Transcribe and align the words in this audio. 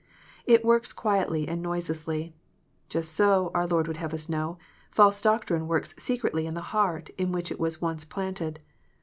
It 0.47 0.65
works 0.65 0.93
quietly 0.93 1.47
and 1.47 1.61
noiselessly; 1.61 2.33
just 2.89 3.13
so, 3.13 3.51
our 3.53 3.67
Lord 3.67 3.87
would 3.87 3.97
have 3.97 4.15
us 4.15 4.27
know, 4.27 4.57
false 4.89 5.21
doctrine 5.21 5.67
works 5.67 5.93
secretly 5.99 6.47
in 6.47 6.55
the 6.55 6.61
heart 6.73 7.09
in 7.19 7.31
which 7.31 7.51
it 7.51 7.61
is 7.61 7.81
once 7.83 8.03
planted. 8.03 8.63